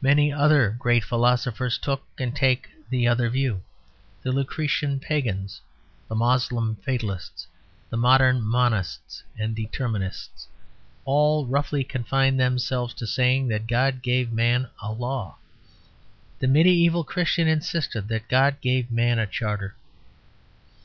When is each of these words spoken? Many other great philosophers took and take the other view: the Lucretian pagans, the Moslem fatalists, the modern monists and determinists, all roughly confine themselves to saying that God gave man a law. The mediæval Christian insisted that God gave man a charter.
Many 0.00 0.32
other 0.32 0.76
great 0.78 1.02
philosophers 1.02 1.78
took 1.78 2.04
and 2.16 2.32
take 2.36 2.68
the 2.90 3.08
other 3.08 3.28
view: 3.28 3.60
the 4.22 4.30
Lucretian 4.30 5.00
pagans, 5.00 5.60
the 6.06 6.14
Moslem 6.14 6.76
fatalists, 6.76 7.48
the 7.90 7.96
modern 7.96 8.40
monists 8.40 9.24
and 9.36 9.52
determinists, 9.56 10.46
all 11.04 11.44
roughly 11.48 11.82
confine 11.82 12.36
themselves 12.36 12.94
to 12.94 13.06
saying 13.08 13.48
that 13.48 13.66
God 13.66 14.00
gave 14.00 14.30
man 14.30 14.68
a 14.80 14.92
law. 14.92 15.38
The 16.38 16.46
mediæval 16.46 17.04
Christian 17.04 17.48
insisted 17.48 18.06
that 18.06 18.28
God 18.28 18.60
gave 18.60 18.92
man 18.92 19.18
a 19.18 19.26
charter. 19.26 19.74